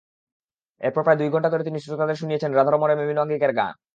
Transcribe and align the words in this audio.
এরপর 0.81 1.01
প্রায় 1.03 1.19
দুই 1.19 1.29
ঘণ্টা 1.33 1.49
ধরে 1.49 1.67
তিনি 1.67 1.79
শ্রোতাদের 1.79 2.19
শুনিয়েছেন 2.21 2.51
রাধারমণের 2.51 2.99
বিভিন্ন 3.01 3.23
আঙ্গিকের 3.23 3.53
গান। 3.59 3.73